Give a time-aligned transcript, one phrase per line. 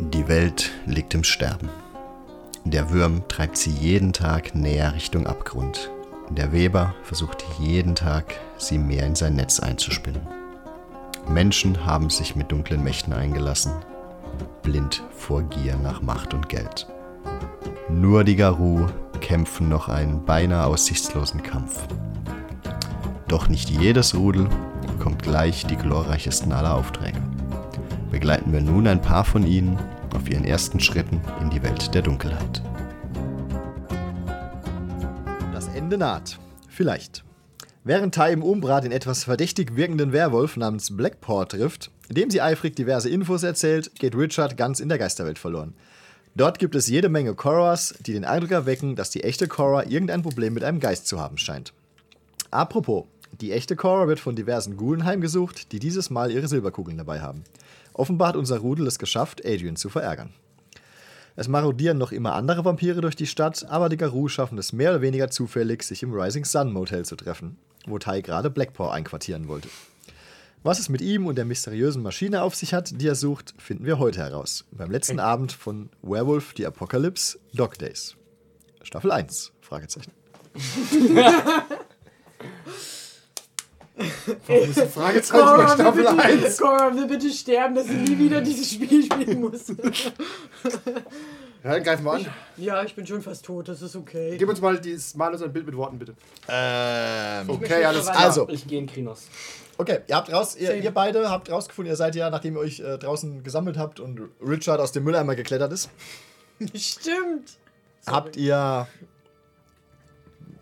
[0.00, 1.68] Die Welt liegt im Sterben.
[2.64, 5.90] Der Würm treibt sie jeden Tag näher Richtung Abgrund.
[6.30, 10.22] Der Weber versucht jeden Tag, sie mehr in sein Netz einzuspinnen.
[11.28, 13.72] Menschen haben sich mit dunklen Mächten eingelassen,
[14.62, 16.88] blind vor Gier nach Macht und Geld.
[17.88, 18.86] Nur die Garou
[19.20, 21.86] kämpfen noch einen beinahe aussichtslosen Kampf.
[23.28, 24.48] Doch nicht jedes Rudel
[24.86, 27.20] bekommt gleich die glorreichsten aller Aufträge.
[28.14, 29.76] Begleiten wir nun ein paar von ihnen
[30.14, 32.62] auf ihren ersten Schritten in die Welt der Dunkelheit.
[35.52, 36.38] Das Ende naht.
[36.68, 37.24] Vielleicht.
[37.82, 42.76] Während Tai im Umbra den etwas verdächtig wirkenden Werwolf namens Blackpaw trifft, dem sie eifrig
[42.76, 45.74] diverse Infos erzählt, geht Richard ganz in der Geisterwelt verloren.
[46.36, 50.22] Dort gibt es jede Menge Korras, die den Eindruck erwecken, dass die echte Korra irgendein
[50.22, 51.72] Problem mit einem Geist zu haben scheint.
[52.52, 53.06] Apropos,
[53.44, 57.44] die echte Korra wird von diversen Ghoulen heimgesucht, die dieses Mal ihre Silberkugeln dabei haben.
[57.92, 60.32] Offenbar hat unser Rudel es geschafft, Adrian zu verärgern.
[61.36, 64.92] Es marodieren noch immer andere Vampire durch die Stadt, aber die Garou schaffen es mehr
[64.92, 69.46] oder weniger zufällig, sich im Rising Sun Motel zu treffen, wo Tai gerade Blackpaw einquartieren
[69.46, 69.68] wollte.
[70.62, 73.84] Was es mit ihm und der mysteriösen Maschine auf sich hat, die er sucht, finden
[73.84, 74.64] wir heute heraus.
[74.70, 78.16] Beim letzten Abend von Werewolf the Apocalypse Dog Days.
[78.82, 80.12] Staffel 1, Fragezeichen.
[84.46, 86.58] Warum ist ein Fragezeichen bei Cora, Staffel will bitte, 1?
[86.58, 89.64] Cora will bitte sterben, dass sie nie wieder dieses Spiel spielen muss.
[91.62, 92.26] Ja, dann greifen wir an.
[92.58, 94.36] ja, ich bin schon fast tot, das ist okay.
[94.36, 96.14] Gib uns mal dieses, mal uns ein Bild mit Worten, bitte.
[96.46, 98.18] Ähm, Okay, alles klar.
[98.18, 99.28] also, Ich gehe in Krinos.
[99.78, 102.80] okay, ihr habt raus, ihr, ihr beide habt rausgefunden, ihr seid ja, nachdem ihr euch
[102.80, 105.88] äh, draußen gesammelt habt und Richard aus dem Mülleimer geklettert ist,
[106.74, 107.52] Stimmt.
[108.06, 108.86] habt ihr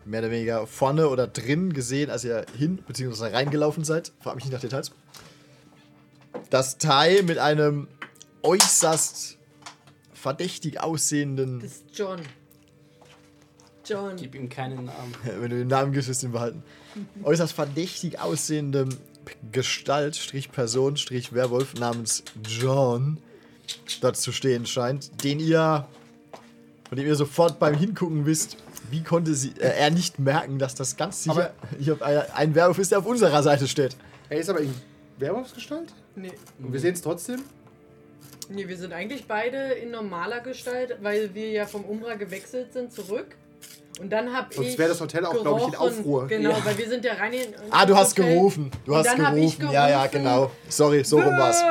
[0.05, 3.27] mehr oder weniger vorne oder drin gesehen, als ihr hin bzw.
[3.27, 4.11] reingelaufen seid.
[4.19, 4.91] Frag mich nicht nach Details.
[6.49, 7.87] Das Tai mit einem
[8.41, 9.37] äußerst
[10.13, 12.21] verdächtig aussehenden, Das ist John.
[13.85, 14.15] John.
[14.15, 15.13] Gib ihm keinen Namen.
[15.23, 16.63] wenn du den Namen gibst, wirst du ihn behalten,
[17.23, 18.89] äußerst verdächtig aussehendem
[19.51, 23.17] Gestalt, Strich Person, Strich Werwolf namens John
[24.01, 25.87] dort zu stehen scheint, den ihr,
[26.89, 28.57] von dem ihr sofort beim Hingucken wisst,
[28.93, 32.77] wie konnte sie, äh, er nicht merken, dass das ganz sicher hier ein, ein Werwolf
[32.77, 33.95] ist, der auf unserer Seite steht.
[34.29, 34.73] Er ist aber in
[35.17, 35.91] Werwolfsgestalt?
[36.15, 36.31] Nee.
[36.59, 37.41] Und wir sehen es trotzdem?
[38.49, 42.93] nee, wir sind eigentlich beide in normaler Gestalt, weil wir ja vom Umbra gewechselt sind
[42.93, 43.35] zurück.
[43.99, 44.77] Und dann hab Sonst ich.
[44.77, 45.75] wäre das Hotel auch, glaube ich, in.
[45.75, 46.27] Aufruhr.
[46.27, 46.65] Genau, Ja.
[46.65, 47.53] weil wir sind ja rein in.
[47.71, 48.33] Ah, du hast Hotel.
[48.35, 48.71] gerufen.
[48.85, 49.17] Du Und hast ich
[49.57, 49.71] gerufen.
[49.73, 50.23] Ja, ja, gerufen.
[50.23, 50.51] genau.
[50.69, 51.63] Sorry, so rum war's.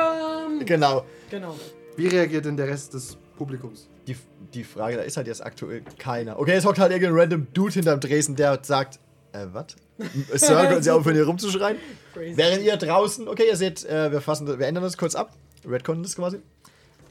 [0.65, 1.05] Genau.
[1.29, 1.55] Genau.
[1.95, 3.87] Wie reagiert denn der Rest des Publikums?
[4.07, 4.15] Die,
[4.53, 6.39] die Frage, da ist halt jetzt aktuell keiner.
[6.39, 8.99] Okay, jetzt hockt halt irgendein random Dude hinterm Dresen, der sagt,
[9.31, 9.75] äh, was?
[10.33, 11.77] Sir, können Sie aufhören, hier rumzuschreien?
[12.13, 12.37] Crazy.
[12.37, 15.35] Während ihr draußen, okay, ihr seht, äh, wir fassen, wir ändern das kurz ab.
[15.65, 16.39] Redconnen das quasi.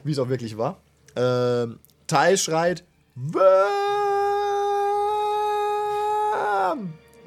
[0.05, 0.81] Wie es auch wirklich war.
[1.17, 2.85] Ähm, Tai schreit,
[3.15, 3.63] Worm!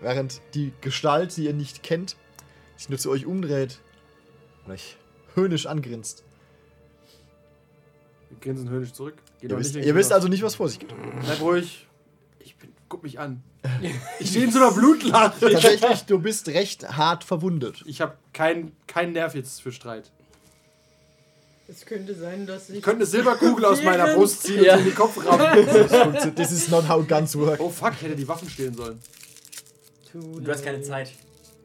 [0.01, 2.15] Während die Gestalt, die ihr nicht kennt,
[2.75, 3.79] sich nur zu euch umdreht
[4.65, 4.97] und euch
[5.35, 6.23] höhnisch angrinst.
[8.41, 9.15] Grinsen höhnisch zurück.
[9.41, 10.89] Geht Ihr wisst, ihr wisst also nicht, was vor sich geht.
[11.23, 11.87] Bleib ruhig.
[12.39, 13.41] Ich bin, guck mich an.
[14.19, 15.33] Ich stehe in so einer Blutlache.
[15.51, 17.81] Tatsächlich, du bist recht hart verwundet.
[17.85, 20.11] Ich habe keinen kein Nerv jetzt für Streit.
[21.67, 22.75] Es könnte sein, dass ich.
[22.77, 24.75] Ich könnte eine Silberkugel aus meiner Brust ziehen und Ja.
[24.77, 25.65] sie in den Kopf rammen.
[26.35, 27.59] This is not how guns work.
[27.59, 28.99] Oh fuck, ich hätte die Waffen stehlen sollen.
[30.13, 31.11] Du hast keine Zeit.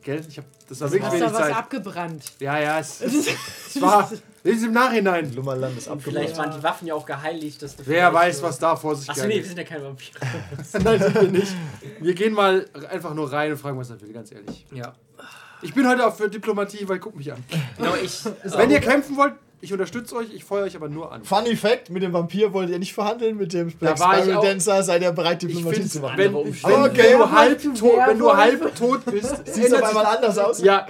[0.03, 0.25] Gell?
[0.27, 1.55] Ich hab, das war Du wirklich hast da wenig was Zeit.
[1.57, 2.25] abgebrannt.
[2.41, 4.11] Ja, ja, es, es war.
[4.43, 5.35] Das ist im Nachhinein.
[5.35, 6.37] Lummerland ist Vielleicht abgebrochen.
[6.39, 7.61] waren die Waffen ja auch geheiligt.
[7.63, 9.47] Dass du Wer vielleicht weiß, was da vor sich Achso, nee, wir geht.
[9.47, 10.19] sind ja keine Vampire.
[10.85, 11.55] Nein, sind wir nicht.
[12.01, 14.67] Wir gehen mal einfach nur rein und fragen, was er will, ganz ehrlich.
[14.73, 14.93] ja.
[15.63, 17.45] Ich bin heute auch für Diplomatie, weil guck mich an.
[17.77, 18.25] Genau, ich.
[18.45, 21.23] Wenn ihr kämpfen wollt, ich unterstütze euch, ich feuere euch aber nur an.
[21.25, 24.23] Funny Fact: Mit dem Vampir wollt ihr nicht verhandeln, mit dem Black Da war ich
[24.25, 26.19] Spiral auch- Dancer seid ihr bereit, Ich Diplomatie finde, zu machen.
[26.19, 26.41] wenn, wenn.
[26.41, 26.97] Okay.
[27.13, 30.63] wenn, du halb tot, wenn du halb tot bist, du ändert auf einmal anders aus?
[30.63, 30.87] Ja,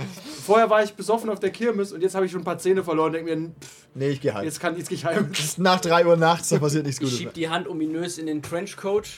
[0.46, 2.84] vorher war ich besoffen auf der Kirmes und jetzt habe ich schon ein paar Zähne
[2.84, 3.12] verloren.
[3.12, 4.44] Denke mir, pff, Nee, ich geh heim.
[4.44, 5.30] jetzt kann jetzt geh ich heim.
[5.32, 7.34] Es ist nach 3 Uhr nachts, da passiert nichts Ich Gutes schieb mehr.
[7.34, 9.08] die Hand ominös in den Trenchcoat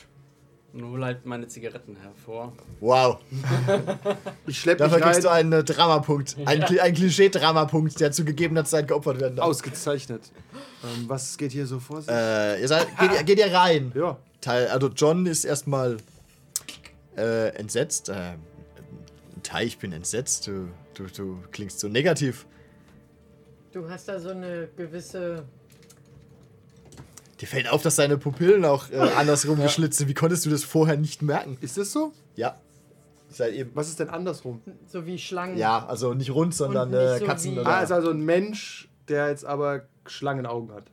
[0.73, 2.53] und hol halt meine Zigaretten hervor.
[2.81, 3.19] Wow.
[4.47, 5.13] Ich schleppe Dafür mich rein.
[5.13, 6.37] kriegst du einen äh, Dramapunkt.
[6.47, 9.47] Ein, Kli- ein Klischee-Dramapunkt, der zu gegebener Zeit geopfert werden darf.
[9.47, 10.23] Ausgezeichnet.
[10.85, 12.11] Ähm, was geht hier so vor sich?
[12.11, 13.93] Äh, ihr seid, geht, ihr- geht ihr rein?
[13.95, 14.17] ja.
[14.41, 15.99] Teil, also John ist erstmal
[17.17, 18.09] äh, entsetzt.
[18.09, 18.33] Äh,
[19.45, 20.47] Tai, ich bin entsetzt.
[20.49, 22.47] Du, du, du klingst so negativ.
[23.73, 25.45] Du hast da so eine gewisse.
[27.43, 30.07] Dir fällt auf, dass deine Pupillen auch äh, andersrum geschlitzt sind.
[30.07, 31.59] Wie konntest du das vorher nicht merken?
[31.61, 32.13] Ist das so?
[32.37, 32.61] Ja.
[33.31, 33.73] Seit eben.
[33.75, 34.63] Was ist denn andersrum?
[34.87, 35.59] So wie Schlangen.
[35.59, 37.67] Ja, also nicht rund, sondern nicht äh, so Katzen oder.
[37.67, 40.85] Ah, ist also ein Mensch, der jetzt aber Schlangenaugen hat.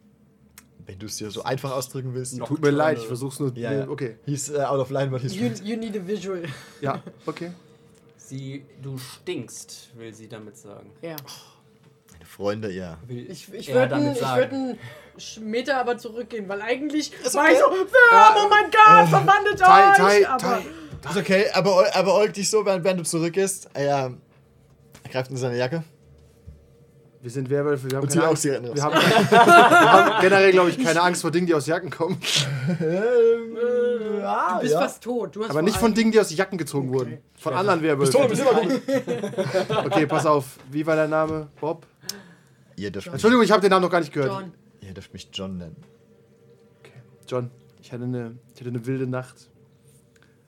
[0.88, 2.36] Wenn du es dir so einfach ausdrücken willst.
[2.40, 3.56] Tut mir leid, ich versuch's nur.
[3.56, 3.88] Ja, ja.
[3.88, 4.18] Okay.
[4.26, 6.42] Hieß äh, out of line, but he's You, you need a visual.
[6.82, 7.52] Ja, okay.
[8.18, 10.90] Sie, du stinkst, will sie damit sagen.
[11.04, 11.12] Ja.
[11.12, 11.20] Meine
[12.30, 12.98] Freunde, ja.
[13.08, 14.78] Ich, ich würde einen würd
[15.42, 19.98] Meter aber zurückgehen, weil eigentlich war ich so, Wärme, oh mein Gott, verwandelt Tai, euch!
[19.98, 20.62] Tai, aber
[21.02, 21.10] Tai.
[21.10, 23.70] Ist okay, aber, aber Olk dich so, während, während du zurückgehst.
[23.74, 24.14] Er,
[25.04, 25.84] er greift in seine Jacke.
[27.22, 28.44] Wir sind Werwölfe, wir haben Und keine auch Angst.
[28.44, 28.76] Zigaretten raus.
[28.76, 28.94] Wir haben,
[29.30, 32.18] wir haben generell, glaube ich, keine Angst vor Dingen, die aus Jacken kommen.
[34.22, 34.82] Ähm, du bist ja.
[34.82, 35.36] fast tot.
[35.36, 37.18] Du hast Aber nicht von Dingen, die aus Jacken gezogen wurden.
[37.36, 38.16] Von anderen Werwölfen.
[39.86, 40.46] Okay, pass auf.
[40.70, 41.48] Wie war dein Name?
[41.60, 41.88] Bob?
[42.80, 44.32] Ihr dürft, mich, Entschuldigung, ich habe den Namen noch gar nicht gehört.
[44.32, 44.54] John.
[44.82, 45.76] ihr dürft mich John nennen.
[47.28, 49.50] John, ich hatte eine, ich hatte eine wilde Nacht.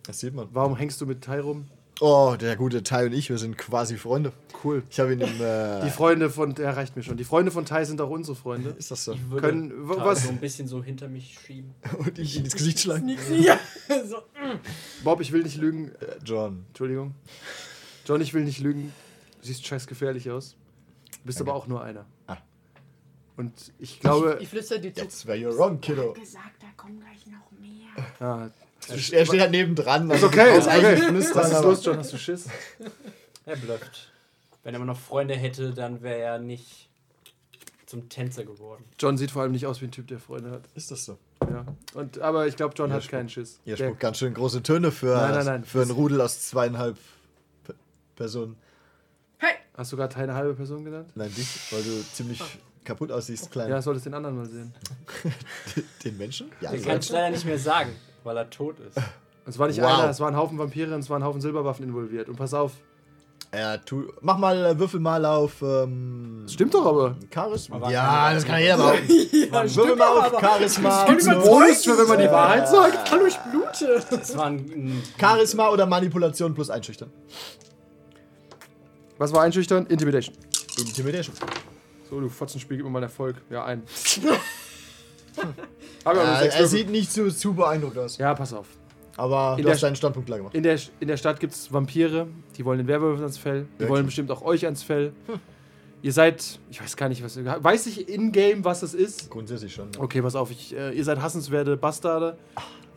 [0.06, 0.48] Das sieht man.
[0.52, 1.66] Warum hängst du mit Tai rum?
[2.00, 4.34] Oh, der gute Tai und ich, wir sind quasi Freunde.
[4.64, 4.82] Cool.
[4.90, 5.40] Ich habe ihn im.
[5.40, 7.16] Äh, Die Freunde von, der reicht mir schon.
[7.18, 8.72] Die Freunde von Tai sind auch unsere Freunde.
[8.80, 9.14] ist das so?
[9.14, 11.76] Ich würde Können- was- so ein bisschen so hinter mich schieben.
[12.00, 13.08] Und ihn ins Gesicht schlagen.
[13.40, 13.60] Ja.
[14.10, 14.18] so.
[15.04, 15.90] Bob, ich will nicht lügen.
[16.00, 16.64] Äh, John.
[16.70, 17.14] Entschuldigung.
[18.08, 18.92] John, ich will nicht lügen.
[19.42, 20.56] Du siehst scheiß gefährlich aus.
[21.22, 22.06] Du bist aber auch nur einer.
[22.28, 22.38] Ah.
[23.38, 24.38] Und ich glaube.
[24.42, 25.02] Ich flüster dir zu.
[25.02, 26.14] Jetzt where you're wrong, kiddo.
[26.14, 28.06] gesagt, da kommen gleich noch mehr.
[28.20, 28.50] Ja,
[28.90, 30.10] Er steht halt nebendran.
[30.12, 30.52] ist okay.
[30.58, 31.08] Ist Ist eigentlich okay.
[31.10, 31.98] flüstern, Was ist los, John?
[31.98, 32.48] Hast du Schiss?
[33.46, 34.12] Er blöfft.
[34.64, 36.90] Wenn er mal noch Freunde hätte, dann wäre er nicht
[37.88, 38.84] zum Tänzer geworden.
[39.00, 40.62] John sieht vor allem nicht aus wie ein Typ, der Freunde hat.
[40.76, 41.18] Ist das so?
[41.50, 41.66] Ja.
[41.94, 43.60] Und, aber ich glaube, John Ihr hat keinen Schiss.
[43.66, 45.64] Ihr Der- spuckt ganz schön große Töne für, Nein, nein, nein.
[45.66, 46.98] für ein Rudel aus zweieinhalb
[47.66, 47.74] P
[48.16, 48.56] Personen.
[49.44, 49.56] Hey!
[49.76, 51.10] Hast du gerade eine halbe Person genannt?
[51.16, 52.40] Nein, dich, weil du ziemlich
[52.86, 53.70] kaputt aussiehst, klein.
[53.70, 54.72] Ja, solltest den anderen mal sehen.
[56.04, 56.52] Den Menschen?
[56.62, 57.16] Ja, Er die kann es Menschen.
[57.16, 57.90] leider nicht mehr sagen,
[58.24, 58.98] weil er tot ist.
[59.48, 60.00] Es war nicht Wow.
[60.00, 62.30] einer, es waren ein Haufen Vampire und es waren ein Haufen Silberwaffen involviert.
[62.30, 62.74] Und pass auf,
[63.54, 65.62] Ja, tu, mach mal, äh, würfel mal auf.
[65.64, 67.16] Ähm, stimmt doch aber.
[67.34, 67.82] Charisma.
[67.82, 69.10] war Ja, das kann jeder behaupten.
[69.76, 71.06] würfel mal auf Charisma.
[71.08, 73.12] Gibt's einen Bonus für, wenn man die Wahrheit sagt?
[73.12, 74.04] Hallo, ich blute.
[74.12, 77.12] Das war ein, ein Charisma oder Manipulation plus Einschüchtern.
[79.22, 79.86] Was war einschüchtern?
[79.86, 80.36] Intimidation.
[80.80, 81.36] Intimidation.
[82.10, 83.36] So, du Fotzenspiel, gib mir mal einen Erfolg.
[83.52, 83.84] Ja, ein.
[86.04, 86.68] Ja, nur sechs er Würfel.
[86.68, 88.18] sieht nicht so, zu beeindruckt aus.
[88.18, 88.66] ja, pass auf.
[89.16, 90.56] Aber In du der hast deinen Standpunkt klar gemacht.
[90.56, 92.28] In der, in der Stadt gibt es Vampire,
[92.58, 93.62] die wollen den Werwölfen ans Fell.
[93.62, 93.90] Die Wirklich?
[93.90, 95.14] wollen bestimmt auch euch ans Fell.
[96.02, 97.38] Ihr seid, ich weiß gar nicht, was.
[97.46, 99.30] Weiß ich in-game, was es ist?
[99.30, 99.90] Grundsätzlich schon.
[99.94, 100.02] Ja.
[100.02, 102.38] Okay, pass auf, ich, äh, ihr seid hassenswerte Bastarde.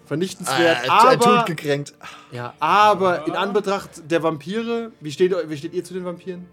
[0.04, 1.94] Ah, Vernichtenswert, er, er aber, gekränkt.
[2.30, 6.46] ja, aber in Anbetracht der Vampire, wie steht, ihr- wie steht ihr zu den Vampiren?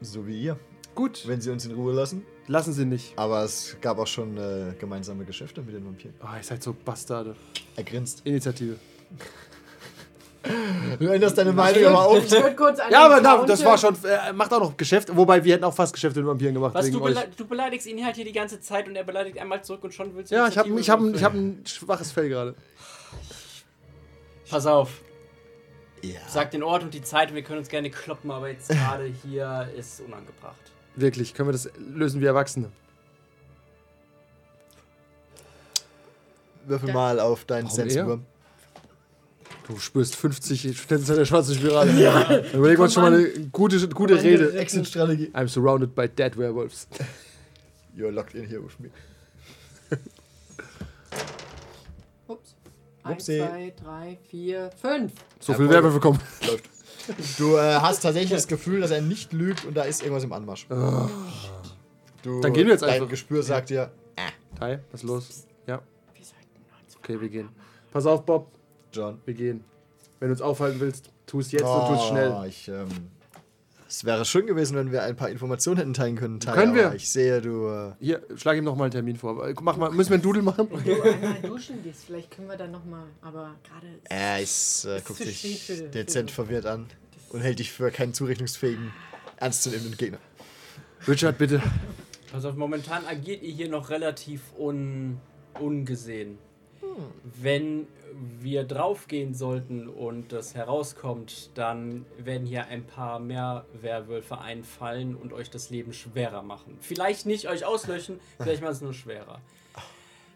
[0.00, 0.58] So wie ihr.
[0.94, 2.24] Gut, Wenn sie uns in Ruhe lassen.
[2.46, 3.12] lassen sie nicht.
[3.18, 6.14] Aber es gab auch schon äh, gemeinsame Geschäfte mit den Vampiren.
[6.22, 7.36] Oh, ihr seid so Bastarde.
[7.76, 8.22] Er grinst.
[8.24, 8.76] Initiative.
[10.98, 12.16] Du änderst deine Meinung aber auch.
[12.16, 15.14] Ich würde kurz an Ja, aber na, das war schon, äh, macht auch noch Geschäft,
[15.14, 16.74] wobei wir hätten auch fast Geschäfte mit Vampiren gemacht.
[16.74, 17.16] Was, wegen du, euch.
[17.36, 20.14] du beleidigst ihn halt hier die ganze Zeit und er beleidigt einmal zurück und schon
[20.16, 21.14] willst du Ja, ich habe ich hab, würfeln.
[21.16, 22.54] ich hab ein schwaches Fell gerade.
[24.48, 25.02] Pass auf,
[26.02, 26.20] Ja.
[26.26, 29.12] sag den Ort und die Zeit und wir können uns gerne kloppen, aber jetzt gerade
[29.22, 30.56] hier ist unangebracht.
[30.96, 32.70] Wirklich, können wir das lösen wie Erwachsene.
[36.64, 38.24] Würfel mal auf deinen Senswurm.
[39.66, 41.92] Du spürst 50 Stände der schwarzen Spirale.
[42.00, 42.24] Ja.
[42.24, 44.52] Dann überlegen wir uns schon mal eine gute, gute Komm, Rede.
[44.58, 45.30] Exit-Strategie.
[45.34, 46.88] I'm surrounded by dead werewolves.
[47.96, 48.90] You're locked in here with me.
[52.28, 52.54] Ups.
[53.02, 53.38] Eins, Upsi.
[53.38, 55.12] zwei, drei, vier, fünf.
[55.40, 55.74] So viel Jawohl.
[55.76, 56.18] Werwölfe kommen.
[56.46, 56.64] Läuft.
[57.38, 60.32] Du äh, hast tatsächlich das Gefühl, dass er nicht lügt und da ist irgendwas im
[60.32, 60.66] Anmarsch.
[60.68, 60.74] Du,
[62.26, 62.40] Oh.
[62.42, 63.08] Dann gehen wir jetzt dein einfach.
[63.08, 63.90] Gespür sagt dir,
[64.58, 65.46] Tai, was ist los?
[65.66, 65.80] Ja,
[66.14, 66.48] Wir sollten
[66.84, 67.48] uns okay, wir gehen.
[67.90, 68.52] Pass auf, Bob,
[68.92, 69.20] John.
[69.24, 69.64] wir gehen.
[70.18, 72.34] Wenn du uns aufhalten willst, tu es jetzt und tu es schnell.
[72.38, 72.88] Oh, Ich, ähm,
[73.88, 76.38] es wäre schön gewesen, wenn wir ein paar Informationen hätten teilen können.
[76.38, 76.92] Tai, Können wir.
[76.94, 77.66] Ich sehe, du.
[77.68, 79.52] Äh, Hier, schlag ihm noch mal einen Termin vor.
[79.62, 80.68] Mach mal, müssen wir einen Doodle machen?
[80.70, 83.06] Wenn du einmal duschen gehst, vielleicht können wir dann nochmal.
[83.22, 83.86] Aber gerade.
[84.04, 86.86] er ist, äh, Ist guckt für- dezent für- verwirrt an
[87.30, 88.92] und hält dich für keinen zurechnungsfähigen,
[89.38, 90.18] ernstzunehmenden Gegner.
[91.08, 91.60] Richard, bitte.
[92.30, 95.18] Pass auf, momentan agiert ihr hier noch relativ un
[95.58, 96.38] ungesehen.
[97.40, 97.86] Wenn
[98.40, 105.32] wir draufgehen sollten und das herauskommt, dann werden hier ein paar mehr Werwölfe einfallen und
[105.32, 106.76] euch das Leben schwerer machen.
[106.80, 109.40] Vielleicht nicht euch auslöschen, vielleicht machen es nur schwerer.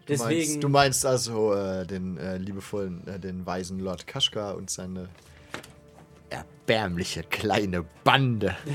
[0.05, 4.51] Du meinst, Deswegen, du meinst also äh, den äh, liebevollen, äh, den weisen Lord Kaschka
[4.51, 5.09] und seine
[6.29, 8.55] erbärmliche kleine Bande.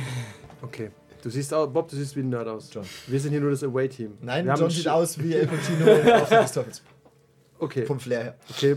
[0.63, 0.91] Okay.
[1.23, 2.69] Du siehst aus, Bob, du siehst wie ein Nerd aus.
[2.71, 2.85] John.
[3.07, 4.19] Wir sind hier nur das Away-Team.
[4.21, 6.83] Nein, wir haben John sieht aus wie El Pacino auf.
[7.61, 8.37] Okay, Vom Flair her.
[8.51, 8.77] okay.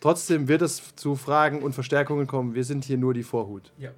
[0.00, 2.54] Trotzdem wird es zu Fragen und Verstärkungen kommen.
[2.54, 3.72] Wir sind hier nur die Vorhut.
[3.78, 3.90] ja,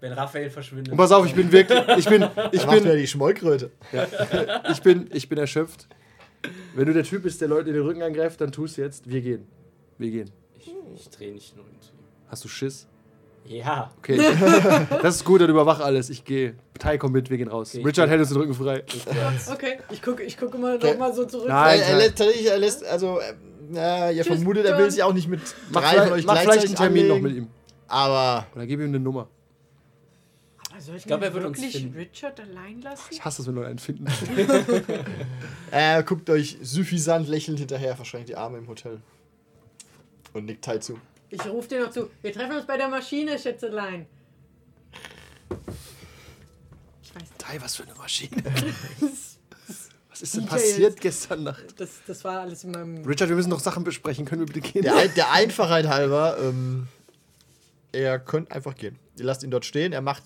[0.00, 0.92] wenn Raphael verschwindet.
[0.92, 2.22] Und pass auf, ich bin wirklich, ich bin,
[2.52, 3.70] ich bin, die Schmollkröte.
[4.70, 5.88] ich bin, ich bin erschöpft.
[6.74, 9.08] Wenn du der Typ bist, der Leute in den Rücken angreift, dann tust du jetzt.
[9.08, 9.46] Wir gehen.
[9.98, 10.30] Wir gehen.
[10.58, 11.64] Ich, ich drehe nicht nur.
[12.28, 12.86] Hast du Schiss?
[13.46, 13.90] Ja.
[13.98, 14.16] Okay.
[15.02, 16.10] das ist gut, dann überwach alles.
[16.10, 16.54] Ich gehe.
[16.78, 17.70] Tai kommt mit, wir gehen raus.
[17.70, 18.82] Okay, ich Richard hält uns den Rücken frei.
[19.52, 20.92] Okay, ich gucke ich gucke mal Okay.
[20.92, 21.48] noch mal so zurück.
[21.48, 21.80] Nein.
[21.80, 23.18] er, er, lässt, er lässt, also,
[23.74, 26.26] äh, ihr Tschüss, vermutet, er will sich auch nicht mit Mach, drei von vielleicht, euch
[26.26, 27.50] mach vielleicht einen Termin noch anlegen, mit ihm.
[27.88, 29.28] Aber Oder gib ihm eine Nummer.
[30.78, 31.96] Soll ich, glaub, mir er wird uns wirklich finden.
[31.96, 33.04] Richard allein lassen?
[33.10, 34.06] Ich hasse es, wenn Leute einen finden.
[35.70, 39.00] er guckt euch suffisant lächelnd hinterher, verschränkt die Arme im Hotel.
[40.32, 40.98] Und nickt Tai zu.
[41.32, 42.10] Ich rufe dir noch zu.
[42.20, 44.06] Wir treffen uns bei der Maschine, Schätzelein.
[47.02, 47.38] Ich weiß nicht.
[47.38, 48.42] Tai, was für eine Maschine.
[50.10, 51.64] Was ist denn DJ passiert gestern Nacht?
[51.78, 53.02] Das, das war alles in meinem.
[53.06, 54.26] Richard, wir müssen noch Sachen besprechen.
[54.26, 54.82] Können wir bitte gehen?
[54.82, 56.86] Der, Ein- der Einfachheit halber, ähm,
[57.92, 58.98] er könnt einfach gehen.
[59.18, 60.24] Ihr lasst ihn dort stehen, er macht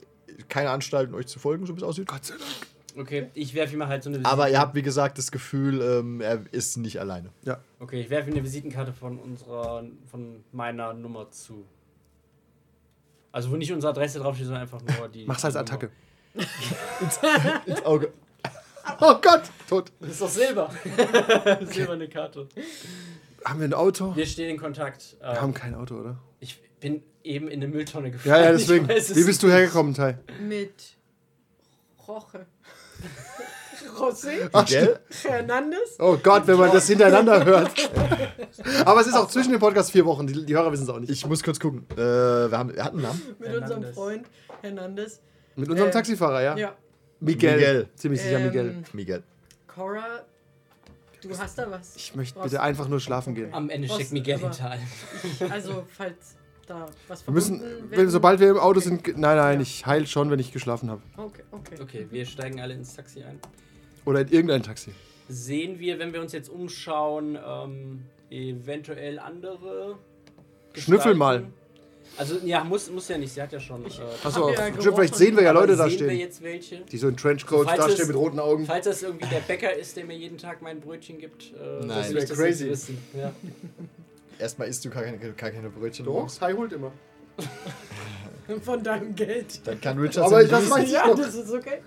[0.48, 2.08] keine Anstalten, euch zu folgen, so wie es aussieht.
[2.08, 2.66] Gott sei Dank.
[2.96, 6.20] Okay, ich werfe ihm halt so eine Aber ihr habt, wie gesagt, das Gefühl, ähm,
[6.20, 7.30] er ist nicht alleine.
[7.42, 7.60] Ja.
[7.78, 11.66] Okay, ich werfe ihm eine Visitenkarte von unserer, von meiner Nummer zu.
[13.32, 15.26] Also wo nicht unsere Adresse draufsteht, sondern einfach nur die.
[15.26, 15.90] Mach's als Attacke.
[17.66, 18.12] Ins Auge.
[19.00, 19.90] Oh Gott, tot.
[19.98, 20.70] Das ist doch Silber.
[21.62, 22.48] Silberne Karte.
[23.44, 24.14] Haben wir ein Auto?
[24.14, 25.16] Wir stehen in Kontakt.
[25.18, 26.16] Wir haben kein Auto, oder?
[26.38, 28.44] ich bin eben in eine Mülltonne Ja, gefallen.
[28.44, 28.88] ja, Ich deswegen.
[28.88, 30.16] weiß Wie bist du hergekommen, Tai?
[30.40, 30.96] Mit
[32.06, 32.46] Roche.
[33.98, 34.66] José Ach?
[35.24, 35.96] Hernandez.
[35.98, 37.70] Oh Gott, wenn man das hintereinander hört.
[38.84, 40.26] Aber es ist auch zwischen den Podcast vier Wochen.
[40.26, 41.10] Die, die Hörer wissen es auch nicht.
[41.10, 41.86] Ich muss kurz gucken.
[41.92, 43.22] Äh, wir, haben, wir hatten einen Namen.
[43.38, 43.94] Mit unserem Hernandez.
[43.94, 44.26] Freund
[44.62, 45.20] Hernandez.
[45.56, 46.56] Mit unserem Ähm, Taxifahrer, ja?
[46.56, 46.74] Ja.
[47.20, 47.54] Miguel.
[47.56, 47.88] Miguel.
[47.94, 48.66] Ziemlich sicher Miguel.
[48.68, 49.22] Ähm, Miguel.
[49.66, 50.04] Cora,
[51.22, 51.96] du hast da was.
[51.96, 53.52] Ich möchte Brauchst- bitte einfach nur schlafen gehen.
[53.54, 54.82] Am Ende Was, steckt Miguel hinter allem.
[55.50, 56.36] Also, falls
[56.66, 59.04] da was Wir müssen, wenn, sobald wir im Auto sind.
[59.04, 59.62] ge- Nein, nein, Ja.
[59.62, 61.02] ich heil schon, wenn ich geschlafen habe.
[61.16, 61.74] Okay, okay.
[61.82, 63.38] Okay, wir steigen alle ins Taxi ein.
[64.04, 64.90] Oder in irgendein Taxi.
[65.28, 69.98] Sehen wir, wenn wir uns jetzt umschauen, ähm, eventuell andere.
[70.74, 71.18] Schnüffel Gestalten?
[71.18, 71.44] mal.
[72.18, 73.32] Also, ja, muss, muss ja nicht.
[73.32, 73.84] Sie hat ja schon.
[73.86, 76.20] Ich- Äh, Achso, ja vielleicht sehen wir ja Leute da sehen wir stehen.
[76.20, 76.80] jetzt welche?
[76.90, 78.64] Die so in Trenchcoats Falls da stehen mit roten Augen.
[78.64, 81.88] Falls das irgendwie der Bäcker ist, der mir jeden Tag mein Brötchen gibt, äh, Nein.
[81.88, 82.68] Das wir wär das crazy.
[82.70, 82.98] wissen.
[83.14, 83.32] Ja.
[84.38, 86.04] Erstmal isst du gar keine, gar keine Brötchen.
[86.04, 86.30] Doch.
[86.38, 86.92] Tai holt immer.
[88.62, 89.66] Von deinem Geld.
[89.66, 91.16] Dann kann Richard Aber das weiß ich Ja, noch.
[91.16, 91.78] das ist okay.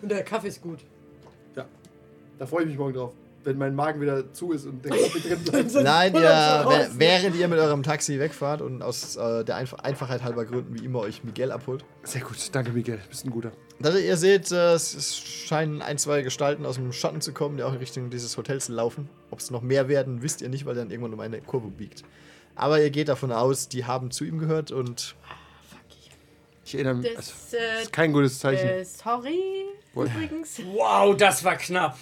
[0.00, 0.78] Und der Kaffee ist gut.
[2.38, 3.12] Da freue ich mich morgen drauf.
[3.42, 5.74] Wenn mein Magen wieder zu ist und der Kaffee drin bleibt.
[5.74, 6.90] Nein, Hause.
[6.98, 10.84] während ihr mit eurem Taxi wegfahrt und aus äh, der Einf Einfachheit halber Gründen wie
[10.84, 11.84] immer euch Miguel abholt.
[12.04, 13.50] Sehr gut, danke Miguel, bist ein guter.
[13.82, 17.62] Also ihr seht, äh, es, scheinen ein, zwei Gestalten aus dem Schatten zu kommen, die
[17.62, 19.08] auch in Richtung dieses Hotels laufen.
[19.30, 21.68] Ob es noch mehr werden, wisst ihr nicht, weil er dann irgendwann um eine Kurve
[21.68, 22.02] biegt.
[22.56, 25.14] Aber ihr geht davon aus, die haben zu ihm gehört und
[26.64, 28.66] Ich erinnere mich, das Das, äh, ist kein gutes Zeichen.
[28.66, 30.60] äh, sorry, Woll- übrigens.
[30.74, 31.96] Wow, das war knapp.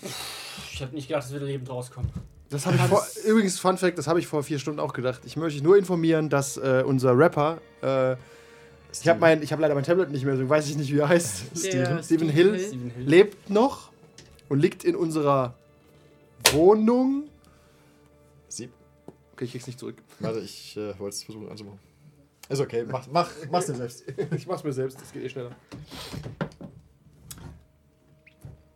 [0.72, 2.10] Ich habe nicht gedacht, dass wir lebend rauskommen.
[2.48, 5.20] Das habe ich vor, übrigens, Fun Fact, das habe ich vor vier Stunden auch gedacht.
[5.26, 8.16] Ich möchte euch nur informieren, dass äh, unser Rapper, äh,
[9.00, 10.98] ich habe mein, ich hab leider mein Tablet nicht mehr, deswegen weiß ich nicht, wie
[10.98, 11.56] er heißt.
[11.56, 12.92] Steven, Steven Hill, Hill.
[12.98, 13.90] lebt noch
[14.48, 15.54] und liegt in unserer
[16.52, 17.24] Wohnung.
[18.48, 18.70] sie.
[19.32, 19.96] Okay, ich krieg's nicht zurück.
[20.20, 21.78] Warte, ich äh, wollte es versuchen anzumachen.
[22.48, 24.04] Ist okay, mach, mach, mach's dir selbst.
[24.36, 25.56] Ich mach's mir selbst, das geht eh schneller.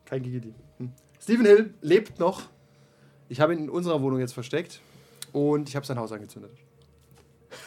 [0.05, 0.53] Kein Gigidi.
[0.79, 0.91] Hm.
[1.21, 2.43] Steven Hill lebt noch.
[3.29, 4.81] Ich habe ihn in unserer Wohnung jetzt versteckt
[5.33, 6.51] und ich habe sein Haus angezündet.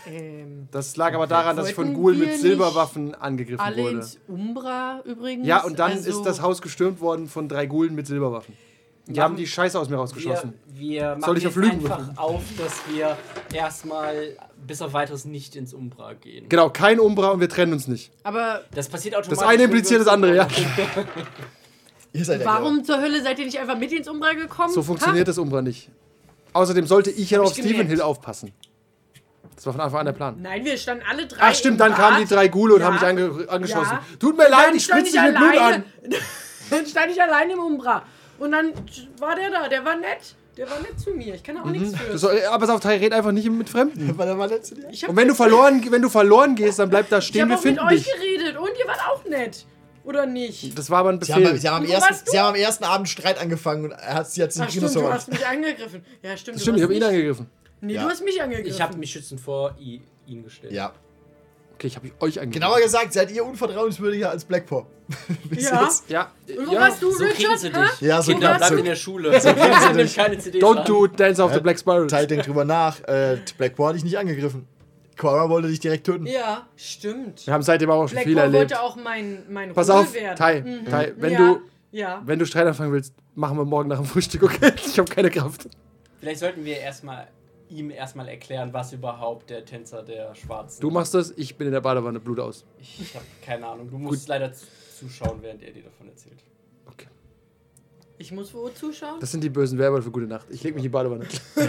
[0.08, 3.96] Ähm, Das lag aber daran, dass ich von wir mit Silberwaffen angegriffen alle wurde.
[3.98, 5.48] ins Umbra übrigens.
[5.48, 8.56] Ja, und dann Also, ist das Haus gestürmt worden von drei Ghoulen mit Silberwaffen.
[9.06, 10.54] Die Machen- haben die Scheiße aus mir Wir, rausgeschossen.
[10.70, 12.18] wir machen Soll ich auf Lügen einfach würfeln?
[12.18, 13.18] auf, dass wir
[13.54, 16.48] erstmal bis auf weiteres nicht ins Umbra gehen.
[16.48, 18.12] Genau, kein Umbra und wir trennen uns nicht.
[18.24, 19.40] Aber Das passiert automatisch.
[19.40, 20.48] Das eine wir impliziert das andere, ja.
[22.14, 24.72] Ihr seid ja warum zur Hölle seid ihr nicht einfach mit ins Umbra gekommen?
[24.74, 25.90] So funktioniert das Umbra nicht.
[26.54, 27.88] Außerdem sollte ich ja auf Steven.
[27.88, 28.52] Hill aufpassen.
[29.56, 30.36] Das war von Anfang an der Plan.
[30.42, 31.38] Nein, wir standen alle drei.
[31.42, 32.32] Ach stimmt, im dann kamen die Bad.
[32.38, 32.88] drei Ghule und Ja.
[32.88, 33.94] haben mich ange angeschlossen.
[33.94, 34.04] Ja.
[34.20, 35.84] Tut mir leid, ich stand spritze dich mit Blut an.
[36.70, 38.04] Dann stand ich allein im Umbra.
[38.40, 38.72] Und dann
[39.20, 40.36] war der da, der war nett.
[40.58, 41.36] Der war nett zu mir.
[41.36, 42.14] Ich kann auch nichts für.
[42.14, 42.18] Mhm.
[42.18, 44.18] Soll, aber pass auf, red einfach nicht mit Fremden.
[44.18, 44.88] Weil er mal nett zu dir.
[44.90, 47.64] ich Und wenn du verloren, wenn du verloren gehst, dann bleib da ich stehen, hab
[47.64, 48.14] wir auch mit euch dich.
[48.14, 49.66] geredet und ihr wart auch nett.
[50.04, 50.78] Oder nicht?
[50.78, 51.60] Das war aber ein Sie haben, Befehl.
[51.60, 54.42] sie, haben am ersten, sie haben am ersten Abend Streit angefangen und er hat, sie
[54.44, 56.04] hat sich Ach im stimmt, du hast mich angegriffen.
[56.22, 56.60] Ja, stimmt.
[56.62, 57.48] Stimmt, ich habe ihn angegriffen.
[57.84, 58.04] Nee, Ja.
[58.04, 58.72] du hast mich angegriffen.
[58.72, 60.72] Ich habe mich schützend vor i- ihn gestellt.
[60.74, 60.94] Ja.
[61.74, 62.52] Okay, ich habe euch angegriffen.
[62.52, 64.86] Genauer gesagt, seid ihr unvertrauenswürdiger als Blackpaw.
[65.52, 65.84] Ja.
[65.84, 66.10] jetzt.
[66.10, 66.80] Ja, Und wo ja.
[66.82, 67.60] warst du, So Richard?
[67.60, 68.02] sie dich.
[68.02, 69.32] Ja, so Kinder, bleibt in der Schule.
[69.42, 72.08] So kriegen sie keine CDs Don't do Dance of the Black Spiral.
[72.08, 73.00] Teil denkt drüber nach.
[73.08, 74.66] Äh, Blackpaw hat dich nicht angegriffen.
[75.18, 76.26] Cora wollte dich direkt töten.
[76.26, 77.46] Ja, stimmt.
[77.46, 78.72] Wir haben seitdem auch schon viel Blackmore erlebt.
[78.72, 80.36] wollte auch mein, mein Pass auf, Ruhe werden.
[80.38, 80.86] Tai, Mhm.
[80.90, 81.38] Tai, wenn Ja.
[81.40, 81.60] du
[81.92, 82.22] Ja.
[82.26, 84.72] Wenn du Streit anfangen willst, machen wir morgen nach dem Frühstück, okay?
[84.88, 85.68] Ich habe keine Kraft.
[86.20, 87.28] Vielleicht sollten wir erstmal
[87.74, 90.82] ihm erstmal erklären, was überhaupt der Tänzer der Schwarzen.
[90.82, 92.66] Du machst das, ich bin in der Badewanne, Blut aus.
[92.80, 93.90] Ich habe keine Ahnung.
[93.90, 94.66] Du musst leider zu-
[95.00, 96.40] zuschauen, während er dir davon erzählt.
[96.86, 97.08] Okay.
[98.18, 99.20] Ich muss wo zuschauen?
[99.20, 100.48] Das sind die bösen Werwölfe, gute Nacht.
[100.50, 101.26] Ich leg mich in die Badewanne.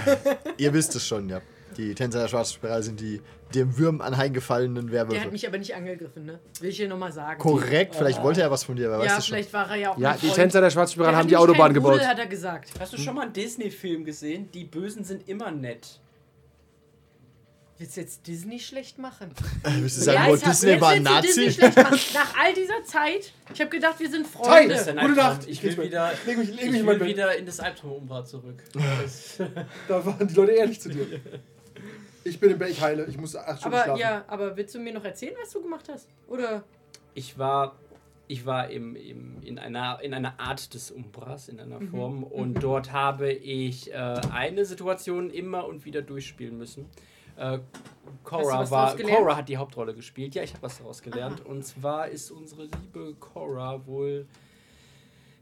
[0.58, 1.40] Ihr wisst es schon, ja.
[1.76, 3.21] Die Tänzer der schwarzen Spirale sind die
[3.54, 5.31] dem Würm anheimgefallenen Der hat Werwölfe.
[5.31, 6.40] mich aber nicht angegriffen, ne?
[6.61, 7.38] Will ich hier nochmal sagen.
[7.40, 9.35] Korrekt, vielleicht wollte er was von dir, wer weiß Ja, das schon.
[9.37, 10.35] vielleicht war er ja auch Ja, die Freund.
[10.35, 11.93] Tänzer der schwarzen Spirale haben die Autobahn gebaut.
[11.95, 12.71] Rudel, hat er gesagt.
[12.81, 14.50] Hast du schon mal einen Disney-Film gesehen?
[14.52, 16.00] Die Bösen sind immer nett.
[17.76, 19.33] Willst du jetzt Disney schlecht machen?
[19.64, 21.52] Willst du sagen, Walt jetzt Disney war ein Disney Nazi?
[21.52, 21.99] schlecht machen.
[22.14, 23.33] Nach all dieser Zeit.
[23.52, 24.75] Ich habe gedacht, wir sind Freunde.
[24.76, 25.14] ein Gute.
[25.14, 25.40] Nacht.
[25.49, 28.62] Ich Ich will wieder, leg mich- leg ich will wieder in das Albtraum-Umbra zurück.
[29.88, 31.07] Da waren die Leute ehrlich zu dir.
[32.25, 33.04] Ich bin im Bett, ich heile.
[33.07, 34.00] Ich muss acht Stunden Aber schlafen.
[34.00, 36.09] ja, aber willst du mir noch erzählen, was du gemacht hast?
[36.26, 36.64] Oder?
[37.14, 37.76] ich war,
[38.26, 42.25] ich war im, im, in, einer, in einer Art des Umbras, in einer Form.
[42.25, 43.97] Und dort habe ich äh,
[44.33, 46.87] eine Situation immer und wieder durchspielen müssen.
[47.37, 47.62] Äh, du
[48.23, 48.97] Cora, war?
[48.97, 50.35] Cora hat die Hauptrolle gespielt.
[50.35, 51.45] Ja, ich habe was daraus gelernt.
[51.45, 54.26] Und zwar ist unsere liebe Cora wohl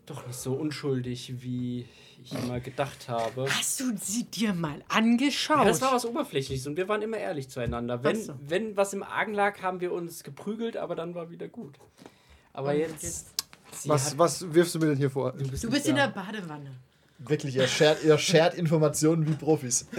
[0.07, 1.87] doch nicht so unschuldig, wie
[2.23, 3.47] ich immer gedacht habe.
[3.49, 5.59] Hast du sie dir mal angeschaut?
[5.59, 8.03] Ja, das war was Oberflächliches und wir waren immer ehrlich zueinander.
[8.05, 8.35] Wenn, so.
[8.47, 11.77] wenn was im Argen lag, haben wir uns geprügelt, aber dann war wieder gut.
[12.53, 13.03] Aber Und jetzt.
[13.03, 13.27] jetzt-
[13.89, 15.33] Was, hat- was wirfst du mir denn hier vor?
[15.33, 16.71] du bist, du bist in der Badewanne.
[17.19, 19.87] Wirklich, ihr shared, ihr shared Informationen wie Profis.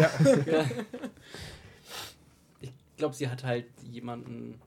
[2.61, 4.61] Ich glaube, sie hat halt jemanden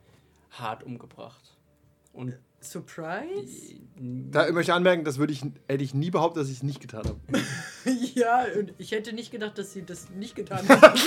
[0.50, 1.42] hart umgebracht.
[2.12, 2.34] Und
[2.70, 3.74] Surprise?
[4.30, 6.80] Da möchte ich anmerken, das würde ich, hätte ich nie behauptet, dass ich es nicht
[6.80, 7.18] getan habe.
[8.14, 10.98] ja, und ich hätte nicht gedacht, dass sie das nicht getan hat.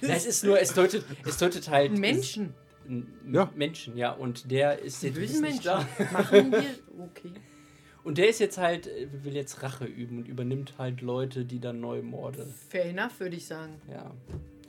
[0.00, 1.98] Na, es ist nur, es deutet, es deutet halt.
[1.98, 2.54] Menschen.
[2.88, 3.50] N- Ja.
[3.54, 4.12] Menschen, ja.
[4.12, 5.86] Und der ist jetzt bösen nicht Menschen.
[5.98, 6.04] da.
[6.12, 6.64] Machen wir.
[7.04, 7.32] Okay.
[8.02, 11.60] Und der ist jetzt halt, äh, will jetzt Rache üben und übernimmt halt Leute, die
[11.60, 12.54] dann neu morden.
[12.70, 13.74] Fair enough, würde ich sagen.
[13.90, 14.10] Ja.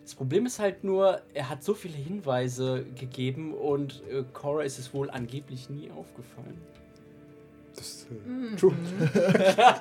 [0.04, 4.80] Das Problem ist halt nur, er hat so viele Hinweise gegeben und äh, Cora ist
[4.80, 6.58] es wohl angeblich nie aufgefallen.
[7.76, 8.58] Das, äh, Mhm.
[8.58, 8.74] True.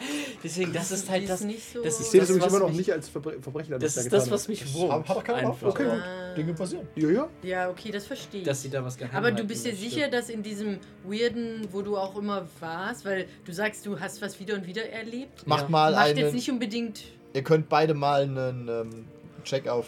[0.44, 1.40] Deswegen, das ist halt das.
[1.42, 1.82] nicht so.
[1.82, 3.78] das Ich ist sehe das das, übrigens was immer noch mich- nicht als Verbre Verbrechen,
[3.80, 5.08] Das er ist das, was mich Hat- wurmt.
[5.08, 5.68] hat doch keiner einfach.
[5.68, 5.92] Okay, gut.
[5.94, 6.34] Ah.
[6.34, 6.86] Dinge passieren.
[6.94, 7.28] Ja, ja.
[7.42, 8.46] Ja, okay, das verstehe ich.
[8.46, 11.82] Dass sie da was geheim Aber du bist dir sicher, dass in diesem weirden, wo
[11.82, 15.46] du auch immer warst, weil du sagst, du hast was wieder und wieder erlebt.
[15.46, 15.68] Macht Ja.
[15.70, 16.34] mal Macht jetzt einen.
[16.34, 17.02] nicht unbedingt.
[17.34, 19.04] Ihr könnt beide mal einen ähm,
[19.44, 19.86] Check auf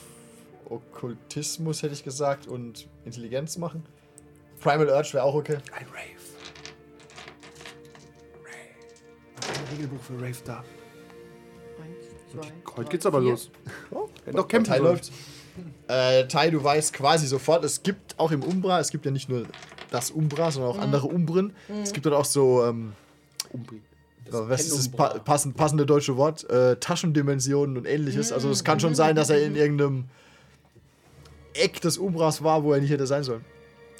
[0.72, 3.84] Okkultismus, hätte ich gesagt, und Intelligenz machen.
[4.60, 5.58] Primal Urge wäre auch okay.
[5.72, 6.22] Ein Rave.
[9.36, 10.64] Ein Regelbuch für Rave da.
[11.82, 13.30] Eins, zwei, Heute geht's aber vier.
[13.30, 13.50] los.
[13.90, 14.82] Oh, hätten doch sollen.
[14.82, 15.12] läuft.
[15.88, 19.28] Äh, Tai, du weißt quasi sofort, es gibt auch im Umbra, es gibt ja nicht
[19.28, 19.44] nur
[19.90, 21.52] das Umbra, sondern auch andere Umbren.
[21.82, 22.92] Es gibt dort auch so, ähm,
[23.50, 23.84] Umbringen.
[24.24, 26.48] Das was ist das pa passend, passende deutsche Wort?
[26.48, 28.32] Äh, Taschendimensionen und ähnliches.
[28.32, 30.04] Also es kann schon sein, dass er in irgendeinem
[31.54, 33.44] Eck des Umbras war, wo er nicht hätte sein sollen.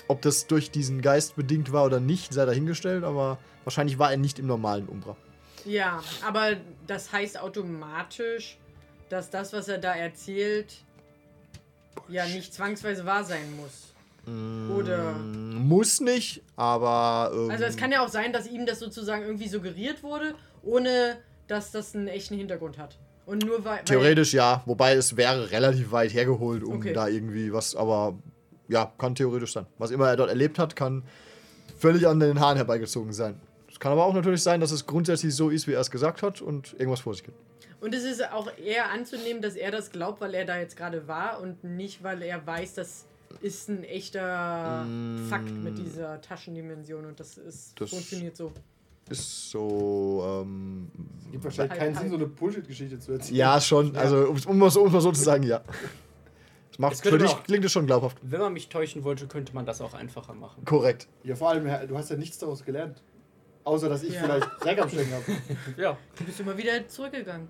[0.08, 4.16] Ob das durch diesen Geist bedingt war oder nicht, sei dahingestellt, aber wahrscheinlich war er
[4.16, 5.16] nicht im normalen Umbra.
[5.64, 8.58] Ja, aber das heißt automatisch,
[9.08, 10.74] dass das, was er da erzählt,
[12.08, 13.92] ja nicht zwangsweise wahr sein muss.
[14.76, 15.14] Oder.
[15.14, 17.32] Muss nicht, aber.
[17.34, 21.18] Ähm, Also es kann ja auch sein, dass ihm das sozusagen irgendwie suggeriert wurde, ohne
[21.48, 22.98] dass das einen echten Hintergrund hat.
[23.26, 23.82] Und nur weil.
[23.84, 26.92] Theoretisch ja, wobei es wäre relativ weit hergeholt, um Okay.
[26.92, 28.14] da irgendwie was, aber
[28.68, 29.66] ja, kann theoretisch sein.
[29.78, 31.02] Was immer er dort erlebt hat, kann
[31.78, 33.40] völlig an den Haaren herbeigezogen sein.
[33.70, 36.22] Es kann aber auch natürlich sein, dass es grundsätzlich so ist, wie er es gesagt
[36.22, 37.34] hat und irgendwas vor sich geht.
[37.80, 41.08] Und es ist auch eher anzunehmen, dass er das glaubt, weil er da jetzt gerade
[41.08, 43.06] war und nicht, weil er weiß, das
[43.40, 44.86] ist ein echter
[45.28, 48.52] Fakt mit dieser Taschendimension und das ist Das- funktioniert so.
[49.12, 50.90] Ist so, ähm,
[51.30, 51.94] Gibt wahrscheinlich keinen.
[51.94, 53.36] Sinn, so eine Bullshit-Geschichte zu erzählen.
[53.36, 55.62] ja, schon, also um, um, mal so, um mal so zu sagen, ja.
[56.70, 58.16] Das macht, Es für dich auch- klingt es schon glaubhaft.
[58.22, 60.64] Wenn man mich täuschen wollte, könnte man das auch einfacher machen.
[60.64, 61.06] Korrekt.
[61.22, 63.02] Ja, vor allem, du hast ja nichts daraus gelernt.
[63.64, 64.22] Außer, dass ich Ja.
[64.22, 65.24] vielleicht Dreck am Stecken habe.
[65.76, 65.96] Ja.
[66.18, 67.48] Du bist immer wieder zurückgegangen.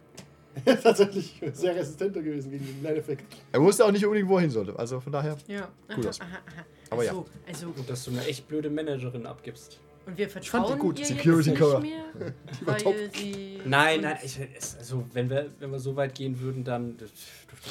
[0.83, 3.25] Tatsächlich sehr resistenter gewesen gegen den Lerneffekt.
[3.53, 4.79] Er wusste auch nicht unbedingt, wohin sollte.
[4.79, 5.39] Also von daher.
[5.49, 5.69] Ja.
[5.97, 6.21] Cool aus.
[6.21, 6.65] aha, aha.
[6.91, 7.11] Aber ja.
[7.13, 9.81] also, also, Und dass du eine echt blöde Managerin abgibst.
[10.07, 10.99] Und wir fand die vertrauen gut.
[10.99, 11.81] ihr Security jetzt Cover.
[11.81, 12.33] nicht mehr,
[12.65, 12.95] war weil top.
[13.15, 14.39] sie Nein, nein, ich,
[14.79, 17.15] also wenn wir, wenn wir so weit gehen würden, dann dürfte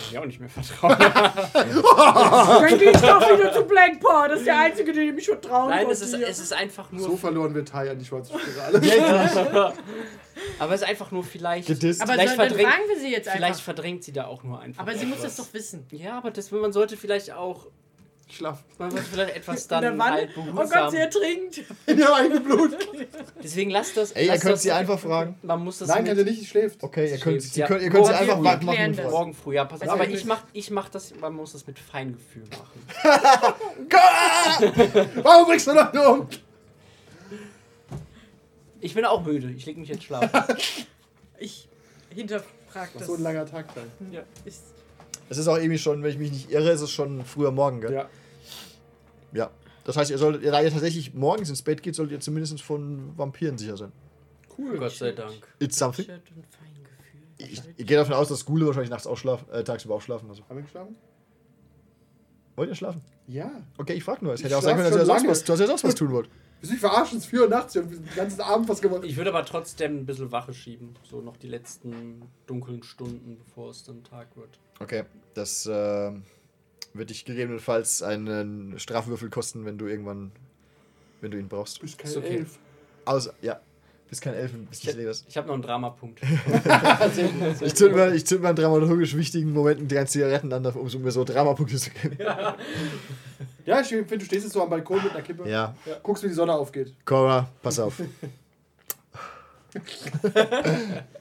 [0.06, 0.96] ich mir auch nicht mehr vertrauen.
[1.00, 4.30] Dann geh ich doch wieder zu Blackpaw.
[4.30, 7.02] Das ist der Einzige, dem ich vertrauen Nein, konnte es ist, es ist einfach nur.
[7.02, 9.74] So verloren wir Tai an die schwarze Spirale.
[10.60, 11.67] aber es ist einfach nur vielleicht.
[11.67, 12.02] Gedisst.
[12.02, 13.63] Aber vielleicht dann verdrängt- fragen wir sie jetzt Vielleicht einfach.
[13.63, 14.82] verdrängt sie da auch nur einfach.
[14.82, 15.36] Aber sie muss etwas.
[15.36, 15.86] das doch wissen.
[15.91, 17.67] Ja, aber das, man sollte vielleicht auch
[18.32, 18.63] Ich schlaf.
[18.80, 20.89] Man wird vielleicht etwas dann halt Oh Gott, behutsam.
[20.89, 21.63] sie ertrinkt.
[21.86, 22.78] In ihr eigenes Blut.
[23.44, 24.13] Deswegen lasst das.
[24.13, 25.36] Ey, ihr könnt das- sie einfach fragen.
[25.41, 26.82] Man muss das Nein, kann sie nicht, sie schläft.
[26.82, 27.67] Okay, ihr könnt, Schläft, sie ja.
[27.67, 28.96] könnt, ihr könnt sie einfach wach machen.
[29.10, 29.89] Morgen früh, ja, pass auf.
[29.89, 33.04] Also Aber ich mach, ich mach das, man muss das mit Feingefühl machen.
[35.24, 36.28] Warum bringst du noch um?
[38.80, 40.30] Ich bin auch müde, ich leg mich jetzt schlafen.
[41.38, 41.67] Ich
[42.12, 43.08] hinterfrag das.
[43.08, 43.89] So ein langer Tag dann.
[44.13, 44.22] ja.
[45.28, 47.82] Es ist auch irgendwie schon, wenn ich mich nicht irre, ist es schon früher Morgen,
[47.82, 47.94] gell?
[47.94, 48.10] Ja.
[49.34, 49.52] Ja.
[49.84, 53.17] Das heißt, ihr solltet, da ihr tatsächlich morgens ins Bett geht, solltet ihr zumindest von
[53.17, 53.91] Vampiren sicher sein.
[54.58, 54.78] Cool.
[54.78, 55.48] Gott sei Dank.
[55.60, 56.06] It's something.
[57.38, 60.30] Ich, ich gehe davon aus, dass Gule wahrscheinlich nachts auch schlafen, äh, tagsüber auch schlafen.
[60.30, 60.44] Also.
[60.48, 60.96] Haben wir geschlafen?
[62.56, 63.02] Wollt ihr schlafen?
[63.28, 63.50] Ja.
[63.78, 64.34] Okay, ich frag nur.
[64.34, 65.96] Es Ich hätte auch sein schlaf können, dass ihr sonst was, dass ihr sonst was
[65.96, 66.30] tun wollt.
[66.62, 67.17] Willst du mich verarschen?
[67.17, 67.74] Es ist 4 Uhr nachts.
[67.74, 69.04] Wir haben den ganzen Abend was gemacht.
[69.04, 70.94] Ich würde aber trotzdem ein bisschen Wache schieben.
[71.10, 74.60] So noch die letzten dunklen Stunden, bevor es dann Tag wird.
[74.80, 76.12] Okay, das äh,
[76.93, 80.32] wird dich gegebenenfalls einen Strafwürfel kosten, wenn du irgendwann,
[81.21, 81.77] wenn du ihn brauchst.
[81.77, 82.38] Du bist kein Ist okay.
[82.38, 82.58] Elf.
[83.06, 83.60] Außer, ja,
[84.10, 85.23] bist kein Elfen, bist nicht das.
[85.27, 86.21] Ich habe noch einen Dramapunkt.
[87.62, 90.89] Ich zünd mal, ich zünd mal in dramaturgisch wichtigen Momenten die ganzen Zigaretten an, um
[90.89, 92.17] so- mir so Dramapunkte zu geben.
[93.65, 95.47] Ja, ich finde, du stehst jetzt so am Balkon mit einer Kippe.
[95.49, 96.93] Ja, Guckst, wie die Sonne aufgeht.
[97.06, 98.01] Cora, pass auf.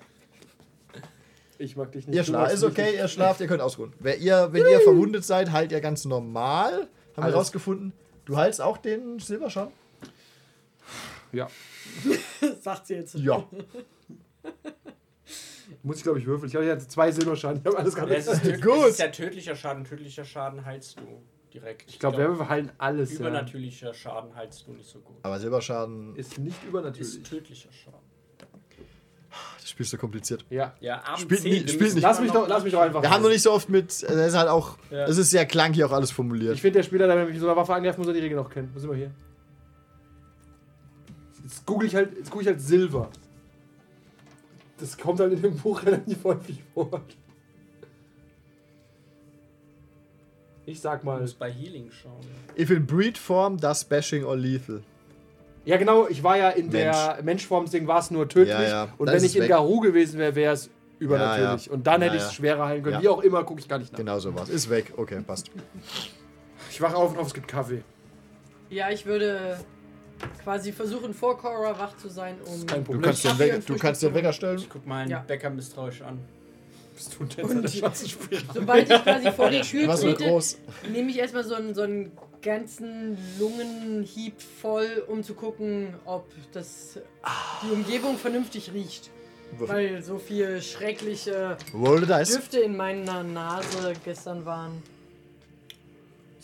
[1.60, 2.16] Ich mag dich nicht.
[2.16, 3.92] Ihr schlaft, ist okay, ihr schlaft, ihr könnt ausruhen.
[3.98, 6.72] Wer ihr, wenn ihr verwundet seid, heilt ihr ganz normal.
[6.72, 7.36] Haben wir Alles.
[7.36, 7.92] rausgefunden.
[8.24, 9.72] Du heilst auch den Silberschaden?
[11.32, 11.48] Ja.
[12.62, 13.14] sagt sie jetzt.
[13.16, 13.44] Ja.
[15.82, 16.48] Muss ich, glaube ich, würfeln.
[16.48, 17.60] Ich habe jetzt zwei Silberschaden.
[17.60, 18.16] Ich habe alles Ja, gerade.
[18.16, 18.78] es, ist Gut.
[18.86, 19.84] es ist ja tödlicher Schaden.
[19.84, 21.88] Tödlicher Schaden heilst du direkt.
[21.90, 23.12] Ich glaube, wir heilen alles.
[23.14, 23.20] Ja.
[23.20, 25.16] Übernatürlicher Schaden heilst du nicht so gut.
[25.22, 27.22] Aber Silberschaden, Ist nicht Ist übernatürlich.
[27.22, 27.98] tödlicher Schaden.
[29.70, 30.44] Das spielst du kompliziert.
[30.50, 30.74] Ja.
[30.80, 32.02] Ja, Abend Spielt 10, nie- spielt nicht.
[32.02, 33.02] Lass mich, noch- doch, lass mich doch einfach.
[33.02, 35.04] Wir haben noch nicht so oft mit, es ist halt auch, Ja.
[35.06, 36.54] es ist sehr klankig auch alles formuliert.
[36.54, 38.36] Ich finde, der Spieler, der mich mit so einer Waffe angreift, muss er die Regel
[38.36, 38.70] noch kennen.
[38.74, 39.10] Wo sind wir hier?
[41.44, 43.10] Jetzt google ich halt, jetzt google ich halt Silber.
[44.78, 47.00] Das kommt halt in dem Buch relativ häufig vor.
[50.66, 51.20] Ich sag Du mal.
[51.20, 52.20] musst bei Healing schauen.
[52.58, 54.82] If in breed form, does bashing or lethal.
[55.64, 58.54] Ja, genau, ich war ja in der Menschform, deswegen war es nur tödlich.
[58.54, 59.50] Ja, ja, Und das wenn ich in weg.
[59.50, 61.66] Garou gewesen wäre, wäre es übernatürlich.
[61.66, 61.74] Ja, ja.
[61.76, 62.28] Und dann Ja, hätte ich ja.
[62.28, 62.94] es schwerer heilen können.
[62.96, 63.02] Ja.
[63.02, 63.98] Wie auch immer, gucke ich gar nicht nach.
[63.98, 64.48] Genau so was.
[64.48, 64.92] Ist weg.
[64.96, 65.50] Okay, passt.
[66.70, 67.82] Ich wache auf und hoffe, es gibt Kaffee.
[68.70, 69.58] Ja, ich würde
[70.44, 72.66] quasi versuchen, vor Cora wach zu sein, um.
[72.66, 73.02] Kein Du Problem.
[73.02, 74.58] kannst, den, Wecker, du kannst den Wecker stellen.
[74.58, 75.20] Ich guck meinen Ja.
[75.26, 76.18] Bäcker misstrauisch an.
[76.94, 77.68] Bist du denn Und-?
[78.54, 80.42] Sobald ich quasi vor die Tür trete,
[80.90, 86.98] nehme ich erstmal so einen, so einen ganzen Lungenhieb voll, um zu gucken, ob das
[87.62, 89.10] die Umgebung vernünftig riecht.
[89.58, 92.36] Weil so viel schreckliche Roll the dice.
[92.36, 94.80] Düfte in meiner Nase gestern waren.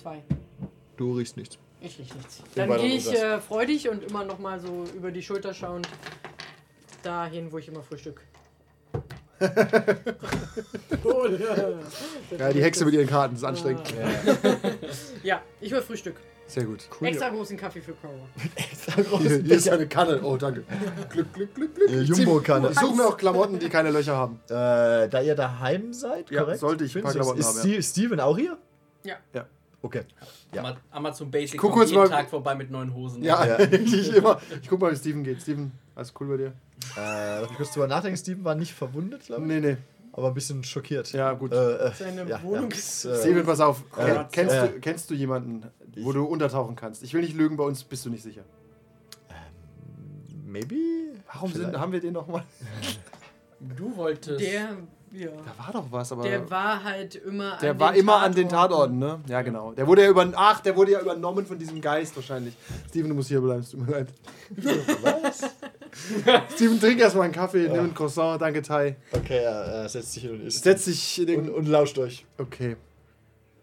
[0.00, 0.22] Zwei.
[0.96, 1.56] Du riechst nichts.
[1.80, 2.42] Ich riech nichts.
[2.56, 5.88] Dann gehe ich äh, freudig und immer noch mal so über die Schulter schauend
[7.04, 8.22] dahin, wo ich immer frühstück.
[9.40, 9.48] Ja.
[12.38, 13.82] Ja, die Hexe mit ihren Karten, das ist anstrengend.
[15.22, 16.16] Ja, ich hol Frühstück.
[16.48, 16.88] Sehr gut.
[17.02, 18.14] Extra großen Kaffee für Cora.
[19.18, 20.20] Hier, hier ist eine Kanne.
[20.22, 20.62] Oh, danke.
[21.10, 21.90] Glück, Glück, Glück, Glück.
[21.90, 22.68] Äh, Jumbo-Kanne.
[22.70, 24.38] Ich suche mir auch Klamotten, die keine Löcher haben.
[24.48, 26.60] Äh, da ihr daheim seid, Ja, korrekt?
[26.60, 27.12] sollte ich ein paar?
[27.12, 28.56] Klamotten Ist Ste- Steven auch hier?
[29.02, 29.16] Ja.
[29.34, 29.46] Ja.
[29.86, 30.02] Okay.
[30.52, 30.62] Ja.
[30.62, 33.22] Ama- Amazon Basic guck kommt kurz jeden mal- Tag vorbei mit neuen Hosen.
[33.22, 33.58] Ja, Ja.
[33.70, 34.40] ich immer.
[34.60, 35.40] Ich guck mal, wie Steven geht.
[35.42, 36.52] Steven, alles cool bei dir?
[36.96, 38.16] Äh, mich kurz drüber nachdenken.
[38.18, 39.48] Steven war nicht verwundet, glaube ich.
[39.48, 39.76] Nee, nee.
[40.12, 41.12] Aber ein bisschen schockiert.
[41.12, 41.52] Ja, gut.
[41.52, 42.76] Äh, äh, Seine ja, Wohnung ja.
[42.76, 43.04] ist.
[43.04, 43.82] Äh, Steven, pass auf.
[43.96, 45.62] äh, Ken- kennst, äh, du, kennst du jemanden,
[45.98, 47.02] wo Ich- du untertauchen kannst?
[47.02, 48.42] Ich will nicht lügen, bei uns bist du nicht sicher.
[50.44, 50.74] Maybe?
[51.32, 52.44] Warum sind, haben wir den nochmal?
[53.60, 54.40] Du wolltest.
[54.40, 54.76] Der,
[55.12, 55.28] ja.
[55.30, 56.22] Da war doch was, aber.
[56.22, 59.00] Der war halt immer Der an war den immer an den Tatorten.
[59.00, 59.32] Tatorten, ne?
[59.32, 59.72] Ja, genau.
[59.72, 62.54] Der wurde ja über, ach, der wurde ja übernommen von diesem Geist wahrscheinlich.
[62.88, 64.08] Steven, du musst hier bleiben, es tut mir leid.
[65.02, 65.50] Was?
[66.54, 68.96] Steven, trink erstmal einen Kaffee, nimm ein Croissant, danke, Tai.
[69.12, 70.62] Okay, er äh, setzt sich hin und isst.
[70.64, 71.54] Setz dich in und, den.
[71.54, 72.26] und lauscht euch.
[72.38, 72.76] Okay.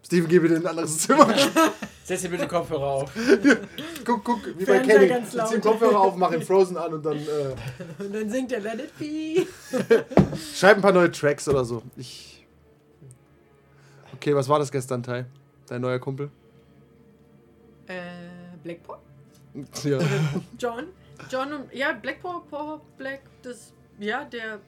[0.04, 1.34] Steven, geh bitte in ein anderes Zimmer.
[2.04, 3.12] Setz dir bitte Kopfhörer auf.
[4.04, 5.10] guck, guck, wie bei Kenny.
[5.24, 5.60] zieh den.
[5.62, 7.54] Kopfhörer auf, mach ihn Frozen an und dann äh,
[8.02, 9.46] Und dann singt er Let It Be.
[10.54, 11.82] schreib ein paar neue Tracks oder so.
[11.96, 12.44] Ich.
[14.14, 15.24] Okay, was war das gestern, Tai?
[15.66, 16.30] Dein neuer Kumpel?
[17.86, 17.94] Äh,
[18.62, 19.00] Blackport?
[19.84, 19.98] Ja.
[20.58, 20.88] John?
[21.30, 21.72] John und.
[21.74, 23.72] Ja, Blackport, Paw, Black, das.
[23.98, 24.58] Ja, der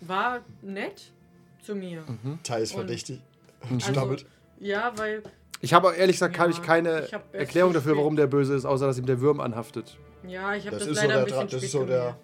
[0.00, 1.12] war nett
[1.62, 2.02] zu mir.
[2.42, 3.20] Thai ist Und- verdächtig.
[3.62, 4.26] Also, Stammelt.
[4.60, 5.22] Ja, weil.
[5.62, 8.64] Ich habe ehrlich gesagt habe Ja, ich keine ich Erklärung dafür, warum der böse ist,
[8.64, 9.98] außer dass ihm der Würm anhaftet.
[10.26, 11.98] Ja, ich habe Das das, ist so leider der ein bisschen das ist so der-
[11.98, 12.18] gemerkt.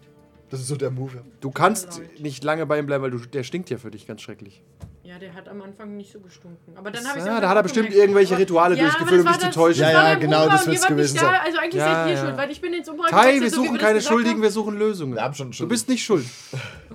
[0.49, 1.17] Das ist so der Move.
[1.17, 1.23] ja.
[1.41, 4.23] Du kannst nicht lange bei ihm bleiben, weil du, der stinkt ja für dich ganz
[4.23, 4.63] schrecklich.
[5.03, 6.77] Ja, der hat am Anfang nicht so gestunken.
[6.77, 9.51] Aber dann habe ich Ja, da hat er bestimmt irgendwelche Rituale durchgeführt, um dich zu
[9.51, 9.83] täuschen.
[9.83, 11.35] Ja, ja, genau, das wird's gewesen sein.
[11.45, 12.21] Also eigentlich Ja, seid ihr ja.
[12.25, 14.43] schuld, weil ich bin ins Umbra Tai, wir so suchen keine Schuldigen, haben.
[14.43, 15.15] wir suchen Lösungen.
[15.15, 15.69] Wir haben schon Du schon.
[15.69, 16.25] bist nicht schuld.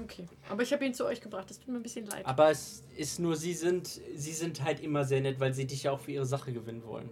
[0.02, 0.28] Okay.
[0.52, 2.26] Aber ich habe ihn zu euch gebracht, das tut mir ein bisschen leid.
[2.26, 5.84] Aber es ist nur, sie sind, sie sind halt immer sehr nett, weil sie dich
[5.84, 7.10] ja auch für ihre Sache gewinnen wollen.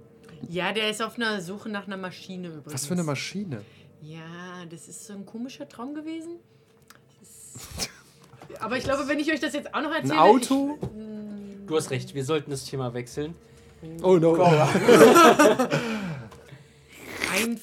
[0.47, 2.73] Ja, der ist auf einer Suche nach einer Maschine übrigens.
[2.73, 3.62] Was für eine Maschine.
[4.02, 6.38] Ja, das ist so ein komischer Traum gewesen.
[8.60, 10.21] Aber ich glaube, wenn ich euch das jetzt auch noch Ein erzähle.
[10.21, 10.78] Auto?
[11.67, 13.36] Du hast recht, wir sollten das Thema wechseln.
[14.02, 14.36] Oh no.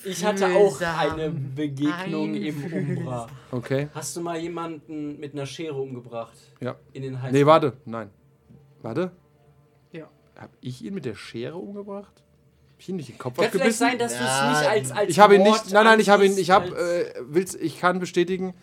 [0.04, 1.10] Ich, Ich hatte auch einfühlsam.
[1.12, 2.64] eine Begegnung im
[2.98, 3.26] Umbra.
[3.50, 3.88] Okay.
[3.94, 6.36] Hast du mal jemanden mit einer Schere umgebracht?
[6.60, 6.76] Ja.
[6.92, 7.32] In den Hals?
[7.32, 7.74] Nee, warte.
[7.84, 8.10] Nein.
[8.82, 9.10] Warte.
[9.92, 10.08] Ja.
[10.36, 12.12] Hab ich ihn mit der Schere umgebracht?
[12.72, 14.90] Hab ich ihn nicht den Kopf Kann vielleicht sein, dass du es Ja, nicht als,
[14.92, 15.72] als Ich habe ihn Mord nicht.
[15.74, 16.36] Nein, nein, ich habe ihn.
[16.36, 16.66] Ich habe.
[16.66, 18.54] als- Äh, will's, ich kann bestätigen.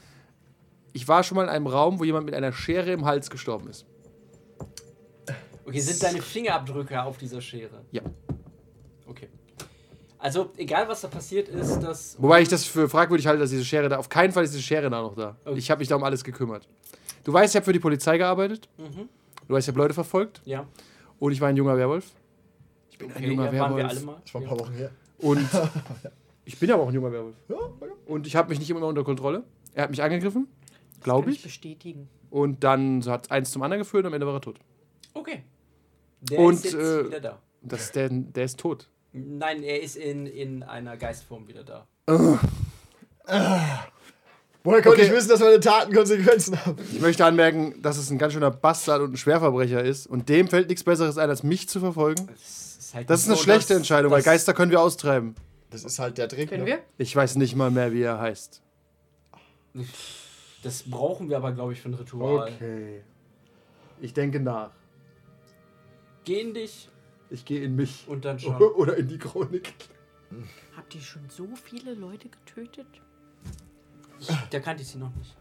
[0.93, 3.67] Ich war schon mal in einem Raum, wo jemand mit einer Schere im Hals gestorben
[3.69, 3.85] ist.
[5.65, 7.81] Okay, sind deine Fingerabdrücke auf dieser Schere?
[7.91, 8.01] Ja.
[10.23, 10.27] Okay.
[10.27, 12.15] Also, egal was da passiert ist, dass.
[12.21, 13.97] Wobei ich das für fragwürdig halte, dass diese Schere da.
[13.97, 15.35] Auf keinen Fall ist diese Schere da noch da.
[15.43, 15.57] Okay.
[15.57, 16.67] Ich habe mich da um alles gekümmert.
[17.23, 18.69] Du weißt, ich habe für die Polizei gearbeitet.
[18.77, 19.09] Mhm.
[19.47, 20.41] Du weißt, ich habe Leute verfolgt.
[20.45, 20.65] Ja.
[21.19, 22.05] Und ich war ein junger Werwolf.
[22.89, 23.97] Ich bin ein Okay, junger ja, waren wir Werwolf.
[23.97, 24.21] alle mal.
[24.23, 24.91] Das war ein paar Wochen her.
[25.17, 25.49] Und
[26.45, 27.35] ich bin aber auch ein junger Werwolf.
[28.05, 29.43] Und ich habe mich nicht immer unter Kontrolle.
[29.73, 30.47] Er hat mich angegriffen,
[31.01, 31.43] glaube Kann ich ich.
[31.43, 32.07] bestätigen.
[32.29, 34.59] Und dann so hat eins zum anderen geführt und am Ende war er tot.
[35.13, 35.43] Okay.
[36.21, 37.39] Der Und, ist jetzt äh, wieder da.
[37.61, 38.89] Das ist der, der ist tot.
[39.13, 41.87] Nein, er ist in, in einer Geistform wieder da.
[44.65, 45.01] Woher konnte Okay.
[45.07, 46.77] ich wissen, dass meine Taten Konsequenzen haben?
[46.91, 50.07] Ich möchte anmerken, dass es ein ganz schöner Bastard und ein Schwerverbrecher ist.
[50.07, 52.27] Und dem fällt nichts Besseres ein, als mich zu verfolgen.
[52.27, 54.81] Das ist, halt Das ist eine so, schlechte dass- Entscheidung, weil dass- Geister können wir
[54.81, 55.35] austreiben.
[55.69, 56.49] Das ist halt der Trick.
[56.49, 56.69] Können ne?
[56.69, 56.79] wir?
[56.97, 58.61] Ich weiß nicht mal mehr, wie er heißt.
[60.63, 62.51] Das brauchen wir aber, glaube ich, für ein Ritual.
[62.53, 63.01] Okay.
[64.01, 64.69] Ich denke nach.
[66.25, 66.89] Geh in dich
[67.33, 68.05] Ich gehe in mich.
[68.07, 68.55] und dann schon.
[68.75, 69.73] Oder in die Chronik.
[70.77, 72.85] Habt ihr schon so viele Leute getötet?
[74.51, 75.35] Da kannte ich sie noch nicht.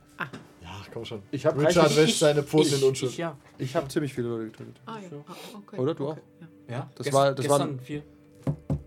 [0.63, 1.23] Ja, komm schon.
[1.31, 3.13] Ich hab Richard wäscht seine Pfoten in Unschuld.
[3.13, 3.37] Ich, ja.
[3.59, 4.81] Ich habe ziemlich viele Leute getötet.
[4.87, 5.09] Ah ja.
[5.27, 5.77] Ah, okay.
[5.81, 6.21] Oder du okay.
[6.69, 6.75] Ja.
[6.75, 6.91] ja.
[6.95, 8.03] Das Gest- war- das gestern waren- vier.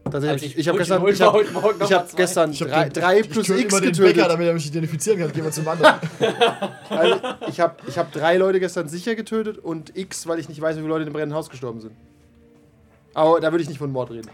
[0.06, 2.16] Tatsächlich, Als ich, ich ich habe gestern, ich hab, heute Morgen noch ich hab mal
[2.16, 4.16] gestern Ich hab drei, den- drei ich plus töte X immer den getötet.
[4.16, 5.32] Bäcker, damit er mich identifizieren kann.
[5.34, 5.96] Gehen wir zum anderen.
[6.90, 10.62] Also, ich habe ich hab drei Leute gestern sicher getötet und X, weil ich nicht
[10.62, 11.94] weiß, wie viele Leute in dem brennenden Haus gestorben sind.
[13.16, 14.30] Aber da würde ich nicht von Mord reden.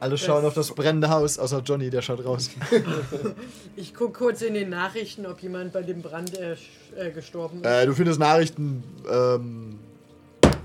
[0.00, 2.50] Alle schauen auf das brennende Haus, außer Johnny, der schaut raus.
[3.76, 6.56] Ich gucke kurz in den Nachrichten, ob jemand bei dem Brand äh,
[6.96, 7.66] äh, gestorben ist.
[7.66, 9.78] äh, du findest Nachrichten, ähm,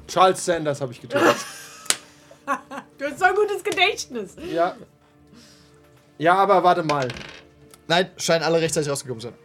[0.07, 1.35] Charles Sanders habe ich getötet.
[2.97, 4.35] Du hast so ein gutes Gedächtnis.
[4.51, 4.75] ja.
[6.17, 7.07] Ja, aber warte mal.
[7.87, 9.37] Nein, scheinen alle rechtzeitig rausgekommen zu sein.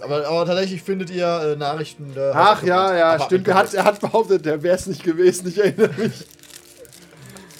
[0.00, 2.12] Aber, aber tatsächlich findet ihr äh, Nachrichten.
[2.16, 3.48] Äh, Ach ja, ja, Aber- stimmt.
[3.48, 5.48] Er hat, er hat behauptet, der wäre es nicht gewesen.
[5.48, 6.26] Ich erinnere mich.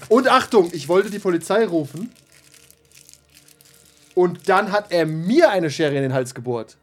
[0.09, 2.13] Und Achtung, ich wollte die Polizei rufen.
[4.15, 6.77] Und dann hat er mir eine Schere in den Hals gebohrt.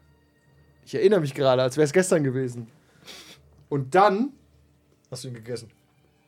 [0.86, 2.68] Ich erinnere mich gerade, als wäre es gestern gewesen.
[3.68, 4.30] Und dann
[5.10, 5.70] Hast du ihn gegessen?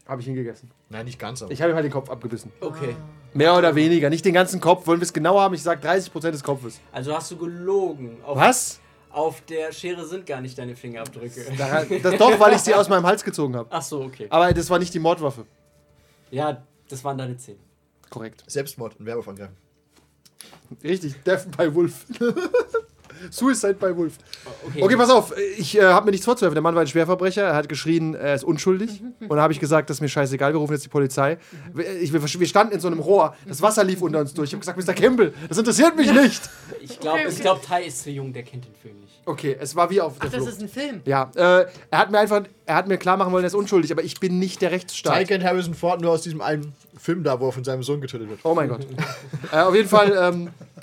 [0.09, 0.71] habe ich ihn gegessen.
[0.89, 1.51] Nein, nicht ganz, aber.
[1.53, 2.53] Ich habe ihm halt den Kopf abgebissen.
[2.61, 2.95] Okay.
[3.35, 4.09] Mehr oder weniger.
[4.09, 4.87] Nicht den ganzen Kopf.
[4.87, 5.55] Wollen wir es genau haben?
[5.55, 6.81] Ich sage 30% des Kopfes.
[6.93, 8.19] Also hast du gelogen.
[8.25, 8.81] Auf, Was?
[9.17, 11.51] Auf der Schere sind gar nicht deine Fingerabdrücke.
[11.57, 13.67] Daran, das, doch, weil ich sie aus meinem Hals gezogen habe.
[13.73, 14.27] Ach so, okay.
[14.29, 15.47] Aber das war nicht die Mordwaffe.
[16.31, 17.57] Ja, das waren deine Zähne.
[18.11, 18.45] Korrekt.
[18.47, 19.57] Selbstmord, ein Werwolf angreifen.
[20.85, 22.05] Richtig, Death by Wolf.
[23.31, 24.15] Suicide by Wolf.
[24.69, 26.55] Okay, Okay, pass auf, ich äh, habe mir nichts vorzuwerfen.
[26.55, 29.03] Der Mann war ein Schwerverbrecher, er hat geschrien, er ist unschuldig.
[29.21, 31.39] Und dann habe ich gesagt, das ist mir scheißegal, wir rufen jetzt die Polizei.
[31.75, 34.51] Wir, ich, wir, wir standen in so einem Rohr, das Wasser lief unter uns durch.
[34.51, 34.95] Ich habe gesagt, Mr.
[34.95, 36.43] Campbell, das interessiert mich nicht.
[36.81, 37.43] Ich glaube, Okay, ich okay.
[37.43, 39.21] glaub, Tai ist zu jung, der kennt den Film nicht.
[39.25, 40.53] Okay, es war wie auf der Ach, das Flucht.
[40.57, 41.01] ist ein Film.
[41.05, 43.91] Ja, äh, er hat mir einfach, er hat mir klar machen wollen, er ist unschuldig,
[43.91, 45.27] aber ich bin nicht der Ty Rechtsstaat.
[45.27, 48.29] kennt Harrison Ford nur aus diesem einen Film da, wo er von seinem Sohn getötet
[48.29, 48.41] wird.
[48.45, 48.87] Oh mein Gott.
[49.53, 50.51] äh, auf jeden Fall ähm,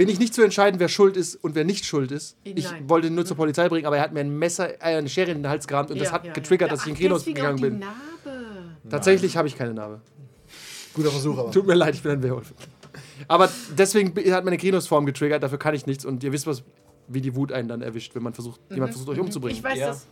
[0.00, 2.34] bin ich nicht zu entscheiden, wer schuld ist und wer nicht schuld ist.
[2.42, 2.88] Ich Nein.
[2.88, 5.30] wollte ihn nur zur Polizei bringen, aber er hat mir ein Messer, äh, eine Schere
[5.30, 6.74] in den Hals gerammt und das Ja, hat ja, getriggert, ja.
[6.74, 7.78] dass ich in Kinos deswegen gegangen bin.
[7.80, 8.40] Narbe.
[8.88, 10.00] Tatsächlich habe ich keine Narbe.
[10.94, 11.50] Guter Versuch, aber.
[11.50, 12.54] Tut mir leid, ich bin ein Werwolf.
[13.28, 16.62] Aber deswegen hat meine Krenosform getriggert, dafür kann ich nichts und ihr wisst, was,
[17.06, 19.58] wie die Wut einen dann erwischt, wenn man versucht, jemand versucht, euch umzubringen.
[19.58, 19.86] Ich weiß Ja.
[19.88, 20.06] das.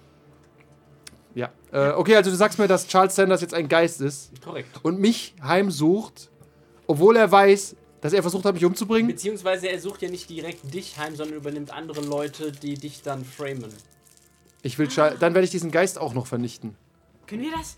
[1.34, 1.48] Ja.
[1.72, 4.68] Äh, okay, also du sagst mir, dass Charles Sanders jetzt ein Geist ist Korrekt.
[4.82, 6.30] und mich heimsucht,
[6.86, 9.08] obwohl er weiß, dass er versucht hat, mich umzubringen.
[9.08, 13.24] Beziehungsweise er sucht ja nicht direkt dich heim, sondern übernimmt andere Leute, die dich dann
[13.24, 13.72] framen.
[14.62, 16.76] Ich will Char dann werde ich diesen Geist auch noch vernichten.
[17.26, 17.76] Können wir das?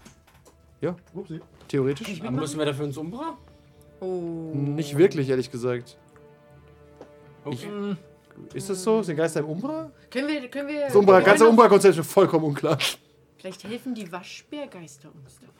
[0.80, 0.96] Ja,
[1.68, 2.20] theoretisch.
[2.22, 3.36] Aber müssen wir dafür ins Umbra?
[4.00, 4.52] Oh.
[4.54, 5.98] Nicht wirklich, ehrlich gesagt.
[7.44, 7.96] Okay.
[8.54, 9.02] Ist das so?
[9.02, 9.90] Sind Geister im Umbra?
[10.10, 10.86] Können wir, können wir.
[10.86, 12.78] Das Umbra, ganze Umbra-Konzept ist vollkommen unklar.
[13.36, 15.59] Vielleicht helfen die Waschbärgeister uns dabei.